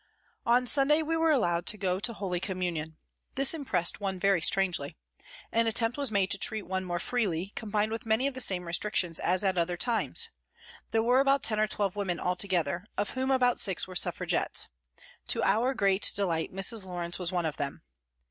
On 0.47 0.65
Sunday 0.65 1.03
we 1.03 1.15
were 1.15 1.29
allowed 1.29 1.67
to 1.67 1.77
go 1.77 1.99
to 1.99 2.13
Holy 2.13 2.39
Com 2.39 2.59
munion. 2.59 2.95
This 3.35 3.53
impressed 3.53 4.01
one 4.01 4.17
very 4.19 4.41
strangely. 4.41 4.95
An 5.51 5.67
attempt 5.67 5.95
was 5.95 6.09
made 6.09 6.31
to 6.31 6.39
treat 6.39 6.63
one 6.63 6.83
more 6.83 6.97
freely, 6.99 7.53
combined 7.55 7.91
with 7.91 8.07
many 8.07 8.25
of 8.25 8.33
the 8.33 8.41
same 8.41 8.65
restrictions 8.65 9.19
as 9.19 9.43
at 9.43 9.59
other 9.59 9.77
times. 9.77 10.31
There 10.89 11.03
were 11.03 11.19
about 11.19 11.43
ten 11.43 11.59
or 11.59 11.67
twelve 11.67 11.95
women 11.95 12.19
altogether, 12.19 12.87
of 12.97 13.11
whom 13.11 13.29
about 13.29 13.59
six 13.59 13.87
were 13.87 13.93
Suffragettes. 13.93 14.69
To 15.27 15.43
our 15.43 15.75
great 15.75 16.11
delight 16.15 16.51
Mrs. 16.51 16.83
Lawrence 16.83 17.19
was 17.19 17.31
one 17.31 17.45
of 17.45 17.57
them. 17.57 17.83